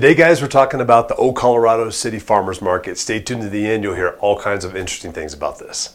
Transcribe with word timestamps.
Today, 0.00 0.14
guys, 0.14 0.40
we're 0.40 0.48
talking 0.48 0.80
about 0.80 1.08
the 1.08 1.14
Old 1.16 1.36
Colorado 1.36 1.90
City 1.90 2.18
Farmers 2.18 2.62
Market. 2.62 2.96
Stay 2.96 3.20
tuned 3.20 3.42
to 3.42 3.50
the 3.50 3.66
end. 3.66 3.82
You'll 3.82 3.96
hear 3.96 4.16
all 4.20 4.40
kinds 4.40 4.64
of 4.64 4.74
interesting 4.74 5.12
things 5.12 5.34
about 5.34 5.58
this. 5.58 5.94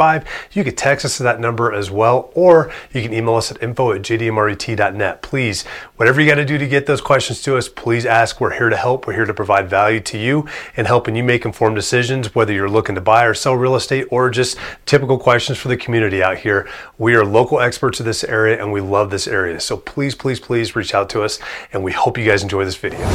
you 0.51 0.63
can 0.63 0.75
text 0.75 1.05
us 1.05 1.17
to 1.17 1.23
that 1.23 1.39
number 1.39 1.71
as 1.73 1.91
well, 1.91 2.31
or 2.33 2.71
you 2.91 3.01
can 3.01 3.13
email 3.13 3.35
us 3.35 3.51
at 3.51 3.61
info 3.61 3.91
at 3.91 4.01
jdmret.net. 4.01 5.21
Please, 5.21 5.63
whatever 5.97 6.19
you 6.19 6.27
got 6.27 6.35
to 6.35 6.45
do 6.45 6.57
to 6.57 6.67
get 6.67 6.87
those 6.87 7.01
questions 7.01 7.41
to 7.43 7.55
us, 7.57 7.69
please 7.69 8.05
ask. 8.05 8.41
We're 8.41 8.57
here 8.57 8.69
to 8.69 8.77
help. 8.77 9.05
We're 9.05 9.13
here 9.13 9.25
to 9.25 9.33
provide 9.33 9.69
value 9.69 9.99
to 9.99 10.17
you 10.17 10.47
and 10.75 10.87
helping 10.87 11.15
you 11.15 11.23
make 11.23 11.45
informed 11.45 11.75
decisions, 11.75 12.33
whether 12.33 12.51
you're 12.51 12.69
looking 12.69 12.95
to 12.95 13.01
buy 13.01 13.25
or 13.25 13.33
sell 13.33 13.53
real 13.53 13.75
estate 13.75 14.07
or 14.09 14.29
just 14.29 14.57
typical 14.85 15.19
questions 15.19 15.57
for 15.57 15.67
the 15.67 15.77
community 15.77 16.23
out 16.23 16.37
here. 16.37 16.67
We 16.97 17.13
are 17.15 17.23
local 17.23 17.59
experts 17.59 17.99
of 17.99 18.05
this 18.07 18.23
area 18.23 18.59
and 18.59 18.71
we 18.71 18.81
love 18.81 19.11
this 19.11 19.27
area. 19.27 19.59
So 19.59 19.77
please, 19.77 20.15
please, 20.15 20.39
please 20.39 20.75
reach 20.75 20.95
out 20.95 21.09
to 21.11 21.21
us 21.21 21.39
and 21.73 21.83
we 21.83 21.91
hope 21.91 22.17
you 22.17 22.25
guys 22.25 22.41
enjoy 22.41 22.65
this 22.65 22.77
video. 22.77 23.05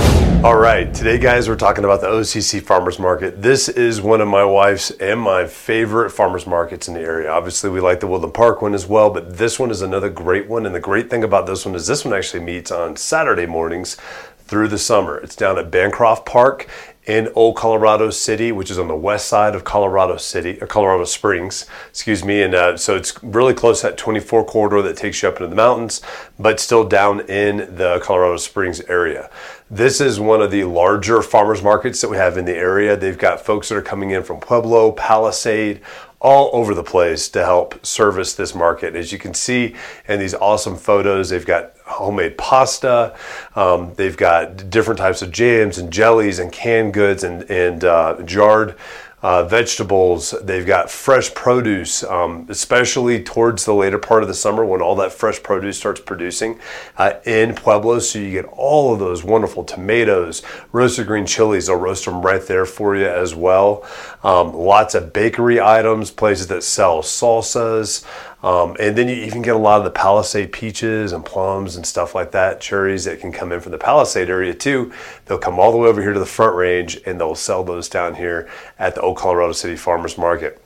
All 0.45 0.57
right, 0.57 0.93
today, 0.95 1.19
guys, 1.19 1.49
we're 1.49 1.57
talking 1.57 1.85
about 1.85 2.01
the 2.01 2.09
OCC 2.09 2.63
Farmers 2.63 2.99
Market. 2.99 3.43
This 3.43 3.69
is 3.69 4.01
one 4.01 4.21
of 4.21 4.29
my 4.29 4.45
wife's 4.45 4.91
and 4.93 5.19
my 5.19 5.47
favorite 5.47 6.11
farmers 6.11 6.47
markets 6.47 6.66
markets 6.67 6.89
in 6.89 6.95
the 6.95 7.01
area. 7.01 7.31
Obviously, 7.31 7.71
we 7.71 7.79
like 7.79 8.01
the 8.01 8.09
Woodland 8.09 8.35
Park 8.35 8.61
one 8.61 8.75
as 8.75 8.89
well, 8.89 9.09
but 9.09 9.39
this 9.39 9.57
one 9.57 9.71
is 9.71 9.83
another 9.83 10.11
great 10.11 10.49
one. 10.49 10.67
And 10.67 10.75
the 10.75 10.81
great 10.81 11.09
thing 11.09 11.23
about 11.23 11.47
this 11.47 11.65
one 11.65 11.77
is 11.77 11.87
this 11.87 12.05
one 12.05 12.13
actually 12.13 12.43
meets 12.43 12.73
on 12.73 12.97
Saturday 12.97 13.47
mornings 13.47 13.97
through 14.49 14.67
the 14.67 14.77
summer. 14.77 15.17
It's 15.17 15.37
down 15.37 15.61
at 15.61 15.71
Bancroft 15.71 16.27
Park 16.27 16.69
in 17.07 17.29
Old 17.35 17.57
Colorado 17.57 18.11
City, 18.11 18.51
which 18.51 18.71
is 18.71 18.79
on 18.79 18.89
the 18.89 18.97
west 18.97 19.29
side 19.29 19.55
of 19.55 19.63
Colorado 19.63 20.17
City, 20.17 20.59
or 20.61 20.67
Colorado 20.67 21.05
Springs, 21.05 21.67
excuse 21.89 22.25
me. 22.25 22.43
And 22.43 22.55
uh, 22.55 22.77
so 22.77 22.97
it's 22.97 23.23
really 23.23 23.55
close 23.55 23.81
that 23.83 23.97
24 23.97 24.45
corridor 24.45 24.83
that 24.83 24.97
takes 24.97 25.23
you 25.23 25.29
up 25.29 25.37
into 25.37 25.49
the 25.49 25.55
mountains, 25.55 26.03
but 26.39 26.59
still 26.59 26.85
down 26.87 27.21
in 27.29 27.77
the 27.77 28.01
Colorado 28.03 28.37
Springs 28.37 28.81
area. 28.83 29.31
This 29.71 30.01
is 30.01 30.19
one 30.19 30.43
of 30.43 30.51
the 30.51 30.65
larger 30.65 31.23
farmers 31.23 31.63
markets 31.63 32.01
that 32.01 32.09
we 32.09 32.17
have 32.17 32.37
in 32.37 32.45
the 32.45 32.57
area. 32.57 32.97
They've 32.97 33.19
got 33.19 33.41
folks 33.41 33.69
that 33.69 33.77
are 33.77 33.83
coming 33.83 34.11
in 34.11 34.23
from 34.23 34.41
Pueblo, 34.41 34.93
Palisade, 34.93 35.81
all 36.21 36.51
over 36.53 36.75
the 36.75 36.83
place 36.83 37.29
to 37.29 37.45
help 37.45 37.85
service 37.85 38.35
this 38.35 38.55
market. 38.55 38.97
As 38.97 39.13
you 39.13 39.19
can 39.19 39.35
see 39.35 39.75
in 40.09 40.19
these 40.19 40.35
awesome 40.35 40.77
photos, 40.77 41.31
they've 41.31 41.47
got 41.47 41.76
homemade 41.87 42.37
pasta, 42.37 43.17
um, 43.55 43.95
they've 43.95 44.17
got 44.17 44.69
different 44.71 44.99
types 44.99 45.23
of 45.23 45.31
jams 45.31 45.79
and 45.79 45.93
jellies 45.93 46.39
and 46.39 46.53
canned 46.53 46.93
goods 46.93 47.25
and, 47.25 47.49
and 47.51 47.85
uh, 47.85 48.21
jarred 48.25 48.75
uh, 49.23 49.43
vegetables. 49.45 50.35
They've 50.43 50.67
got 50.67 50.91
fresh 50.91 51.35
produce, 51.35 52.05
um, 52.05 52.47
especially 52.49 53.23
towards 53.25 53.65
the 53.65 53.75
later 53.75 53.99
part 53.99 54.23
of 54.23 54.29
the 54.29 54.35
summer 54.35 54.65
when 54.65 54.81
all 54.81 54.95
that 54.97 55.13
fresh 55.13 55.43
produce 55.43 55.79
starts 55.79 56.01
producing 56.01 56.61
uh, 56.97 57.15
in 57.25 57.55
Pueblo. 57.55 57.99
So 57.99 58.19
you 58.19 58.31
get 58.31 58.45
all 58.45 58.93
of 58.93 58.99
those 58.99 59.25
wonderful 59.25 59.65
tomatoes, 59.65 60.43
roasted 60.71 61.07
green 61.07 61.27
chilies. 61.27 61.67
They'll 61.67 61.77
roast 61.77 62.05
them 62.05 62.23
right 62.23 62.47
there 62.47 62.67
for 62.67 62.95
you 62.95 63.09
as 63.09 63.35
well. 63.35 63.85
Um, 64.23 64.55
lots 64.55 64.95
of 64.95 65.13
bakery 65.13 65.61
items, 65.61 66.11
places 66.11 66.47
that 66.49 66.63
sell 66.63 67.03
salsas. 67.03 68.05
Um, 68.47 68.77
and 68.79 68.97
then 68.97 69.09
you 69.09 69.17
even 69.17 69.43
get 69.43 69.57
a 69.57 69.59
lot 69.59 69.79
of 69.79 69.85
the 69.85 69.91
Palisade 69.91 70.53
peaches 70.53 71.11
and 71.11 71.25
plums 71.25 71.75
and 71.75 71.85
stuff 71.85 72.15
like 72.15 72.31
that, 72.31 72.61
cherries 72.61 73.05
that 73.05 73.19
can 73.19 73.33
come 73.33 73.51
in 73.51 73.59
from 73.59 73.73
the 73.73 73.79
Palisade 73.79 74.31
area 74.31 74.55
too. 74.55 74.93
They'll 75.25 75.37
come 75.37 75.59
all 75.59 75.73
the 75.73 75.79
way 75.79 75.89
over 75.89 76.01
here 76.01 76.13
to 76.13 76.21
the 76.21 76.27
Front 76.27 76.55
Range 76.55 76.97
and 77.05 77.21
they'll 77.21 77.35
sell 77.35 77.65
those 77.65 77.89
down 77.89 78.15
here 78.15 78.49
at 78.79 78.95
the 78.95 79.01
Old 79.01 79.17
Colorado 79.17 79.51
City 79.51 79.75
Farmers 79.75 80.17
Market. 80.17 80.63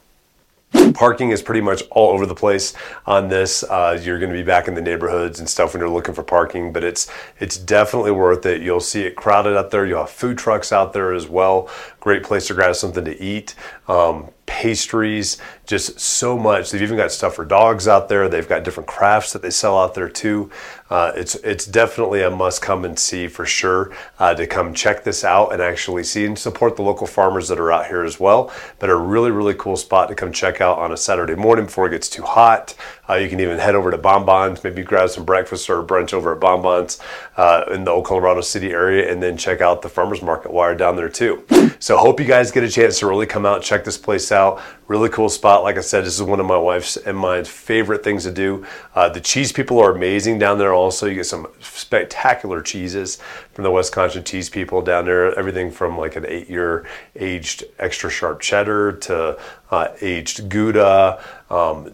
Parking 0.92 1.30
is 1.30 1.40
pretty 1.40 1.62
much 1.62 1.82
all 1.90 2.10
over 2.12 2.26
the 2.26 2.34
place 2.34 2.74
on 3.06 3.28
this. 3.28 3.62
Uh, 3.64 3.98
you're 4.02 4.18
going 4.18 4.30
to 4.30 4.38
be 4.38 4.44
back 4.44 4.68
in 4.68 4.74
the 4.74 4.82
neighborhoods 4.82 5.40
and 5.40 5.48
stuff 5.48 5.72
when 5.72 5.80
you're 5.80 5.88
looking 5.88 6.14
for 6.14 6.22
parking, 6.22 6.74
but 6.74 6.84
it's 6.84 7.10
it's 7.40 7.56
definitely 7.56 8.12
worth 8.12 8.44
it. 8.44 8.60
You'll 8.60 8.80
see 8.80 9.02
it 9.02 9.16
crowded 9.16 9.56
up 9.56 9.70
there. 9.70 9.86
You'll 9.86 10.00
have 10.00 10.10
food 10.10 10.38
trucks 10.38 10.70
out 10.70 10.92
there 10.92 11.12
as 11.12 11.26
well. 11.26 11.68
Great 11.98 12.22
place 12.22 12.46
to 12.48 12.54
grab 12.54 12.76
something 12.76 13.04
to 13.04 13.20
eat. 13.20 13.54
Um, 13.88 14.28
pastries, 14.50 15.38
just 15.64 16.00
so 16.00 16.36
much. 16.36 16.72
They've 16.72 16.82
even 16.82 16.96
got 16.96 17.12
stuff 17.12 17.36
for 17.36 17.44
dogs 17.44 17.86
out 17.86 18.08
there. 18.08 18.28
They've 18.28 18.46
got 18.46 18.64
different 18.64 18.88
crafts 18.88 19.32
that 19.32 19.42
they 19.42 19.50
sell 19.50 19.78
out 19.78 19.94
there 19.94 20.08
too. 20.08 20.50
Uh, 20.90 21.12
it's 21.14 21.36
it's 21.36 21.66
definitely 21.66 22.20
a 22.20 22.30
must 22.30 22.60
come 22.60 22.84
and 22.84 22.98
see 22.98 23.28
for 23.28 23.46
sure 23.46 23.92
uh, 24.18 24.34
to 24.34 24.48
come 24.48 24.74
check 24.74 25.04
this 25.04 25.22
out 25.22 25.52
and 25.52 25.62
actually 25.62 26.02
see 26.02 26.26
and 26.26 26.36
support 26.36 26.74
the 26.74 26.82
local 26.82 27.06
farmers 27.06 27.46
that 27.46 27.60
are 27.60 27.70
out 27.70 27.86
here 27.86 28.02
as 28.02 28.18
well. 28.18 28.52
But 28.80 28.90
a 28.90 28.96
really 28.96 29.30
really 29.30 29.54
cool 29.54 29.76
spot 29.76 30.08
to 30.08 30.16
come 30.16 30.32
check 30.32 30.60
out 30.60 30.78
on 30.78 30.90
a 30.90 30.96
Saturday 30.96 31.36
morning 31.36 31.66
before 31.66 31.86
it 31.86 31.90
gets 31.90 32.08
too 32.08 32.24
hot. 32.24 32.74
Uh, 33.08 33.14
you 33.14 33.28
can 33.28 33.38
even 33.38 33.58
head 33.58 33.76
over 33.76 33.92
to 33.92 33.98
Bon 33.98 34.26
Ton's, 34.26 34.62
maybe 34.64 34.82
grab 34.82 35.10
some 35.10 35.24
breakfast 35.24 35.70
or 35.70 35.82
brunch 35.84 36.12
over 36.12 36.32
at 36.32 36.40
Bon 36.40 36.60
Ton's 36.60 36.98
uh, 37.36 37.64
in 37.72 37.84
the 37.84 37.90
old 37.92 38.04
Colorado 38.04 38.40
City 38.40 38.70
area, 38.70 39.10
and 39.10 39.22
then 39.22 39.36
check 39.36 39.60
out 39.60 39.82
the 39.82 39.88
farmers 39.88 40.22
market 40.22 40.52
while 40.52 40.76
down 40.76 40.96
there 40.96 41.08
too. 41.08 41.44
So 41.78 41.96
hope 41.96 42.18
you 42.18 42.26
guys 42.26 42.50
get 42.50 42.64
a 42.64 42.68
chance 42.68 42.98
to 42.98 43.06
really 43.06 43.26
come 43.26 43.46
out 43.46 43.56
and 43.56 43.64
check 43.64 43.84
this 43.84 43.98
place 43.98 44.32
out. 44.32 44.39
Really 44.88 45.08
cool 45.08 45.28
spot. 45.28 45.62
Like 45.62 45.78
I 45.78 45.82
said, 45.82 46.04
this 46.04 46.16
is 46.16 46.22
one 46.24 46.40
of 46.40 46.46
my 46.46 46.58
wife's 46.58 46.96
and 46.96 47.16
my 47.16 47.44
favorite 47.44 48.02
things 48.02 48.24
to 48.24 48.32
do. 48.32 48.66
Uh, 48.92 49.08
the 49.08 49.20
cheese 49.20 49.52
people 49.52 49.78
are 49.78 49.94
amazing 49.94 50.40
down 50.40 50.58
there. 50.58 50.74
Also, 50.74 51.06
you 51.06 51.14
get 51.14 51.26
some 51.26 51.46
spectacular 51.60 52.60
cheeses 52.60 53.18
from 53.52 53.62
the 53.62 53.70
Wisconsin 53.70 54.24
cheese 54.24 54.50
people 54.50 54.82
down 54.82 55.04
there. 55.04 55.38
Everything 55.38 55.70
from 55.70 55.96
like 55.96 56.16
an 56.16 56.26
eight-year 56.26 56.88
aged 57.14 57.64
extra 57.78 58.10
sharp 58.10 58.40
cheddar 58.40 58.92
to 59.06 59.38
uh, 59.70 59.88
aged 60.00 60.48
Gouda. 60.48 61.22
Um, 61.50 61.92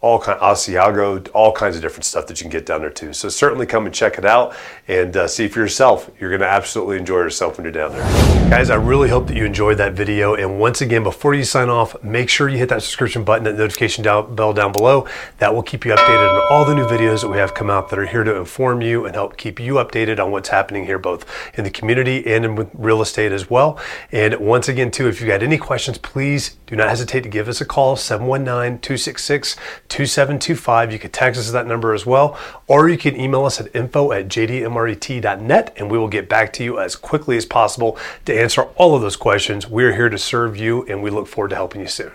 all 0.00 0.18
kind 0.18 0.40
Asiago, 0.40 1.28
all 1.34 1.52
kinds 1.52 1.76
of 1.76 1.82
different 1.82 2.04
stuff 2.04 2.26
that 2.26 2.40
you 2.40 2.44
can 2.44 2.50
get 2.50 2.64
down 2.64 2.80
there 2.80 2.90
too. 2.90 3.12
So 3.12 3.28
certainly 3.28 3.66
come 3.66 3.84
and 3.84 3.94
check 3.94 4.16
it 4.16 4.24
out 4.24 4.56
and 4.88 5.14
uh, 5.16 5.28
see 5.28 5.48
for 5.48 5.58
yourself. 5.58 6.10
You're 6.18 6.30
going 6.30 6.40
to 6.40 6.48
absolutely 6.48 6.96
enjoy 6.96 7.18
yourself 7.18 7.58
when 7.58 7.64
you're 7.64 7.72
down 7.72 7.92
there. 7.92 8.02
Guys, 8.50 8.70
I 8.70 8.76
really 8.76 9.08
hope 9.10 9.26
that 9.28 9.36
you 9.36 9.44
enjoyed 9.44 9.76
that 9.78 9.92
video. 9.92 10.34
And 10.34 10.58
once 10.58 10.80
again, 10.80 11.02
before 11.02 11.34
you 11.34 11.44
sign 11.44 11.68
off, 11.68 12.02
make 12.02 12.28
sure 12.28 12.48
you 12.48 12.56
hit 12.56 12.70
that 12.70 12.82
subscription 12.82 13.22
button, 13.22 13.44
that 13.44 13.56
notification 13.56 14.02
down, 14.02 14.34
bell 14.34 14.52
down 14.52 14.72
below. 14.72 15.06
That 15.38 15.54
will 15.54 15.62
keep 15.62 15.84
you 15.84 15.92
updated 15.92 16.34
on 16.34 16.46
all 16.50 16.64
the 16.64 16.74
new 16.74 16.86
videos 16.86 17.20
that 17.20 17.28
we 17.28 17.36
have 17.36 17.54
come 17.54 17.68
out 17.68 17.90
that 17.90 17.98
are 17.98 18.06
here 18.06 18.24
to 18.24 18.36
inform 18.36 18.80
you 18.80 19.04
and 19.04 19.14
help 19.14 19.36
keep 19.36 19.60
you 19.60 19.74
updated 19.74 20.18
on 20.18 20.30
what's 20.30 20.48
happening 20.48 20.86
here, 20.86 20.98
both 20.98 21.26
in 21.56 21.64
the 21.64 21.70
community 21.70 22.26
and 22.26 22.44
in 22.44 22.70
real 22.72 23.02
estate 23.02 23.30
as 23.30 23.50
well. 23.50 23.78
And 24.10 24.34
once 24.36 24.68
again, 24.68 24.90
too, 24.90 25.06
if 25.06 25.20
you 25.20 25.26
got 25.26 25.42
any 25.42 25.58
questions, 25.58 25.98
please 25.98 26.56
do 26.66 26.76
not 26.76 26.88
hesitate 27.10 27.22
to 27.22 27.28
give 27.28 27.48
us 27.48 27.60
a 27.60 27.64
call, 27.64 27.96
719 27.96 28.80
266 28.80 29.56
2725. 29.88 30.92
You 30.92 30.98
can 30.98 31.10
text 31.10 31.40
us 31.40 31.48
at 31.48 31.52
that 31.52 31.66
number 31.66 31.92
as 31.92 32.06
well, 32.06 32.38
or 32.66 32.88
you 32.88 32.98
can 32.98 33.18
email 33.18 33.44
us 33.44 33.60
at 33.60 33.74
info 33.74 34.12
at 34.12 34.28
jdmret.net 34.28 35.74
and 35.76 35.90
we 35.90 35.98
will 35.98 36.08
get 36.08 36.28
back 36.28 36.52
to 36.54 36.64
you 36.64 36.78
as 36.78 36.96
quickly 36.96 37.36
as 37.36 37.46
possible 37.46 37.98
to 38.24 38.38
answer 38.38 38.62
all 38.76 38.94
of 38.94 39.02
those 39.02 39.16
questions. 39.16 39.66
We're 39.66 39.94
here 39.94 40.08
to 40.08 40.18
serve 40.18 40.56
you 40.56 40.84
and 40.86 41.02
we 41.02 41.10
look 41.10 41.26
forward 41.26 41.50
to 41.50 41.56
helping 41.56 41.80
you 41.80 41.88
soon. 41.88 42.12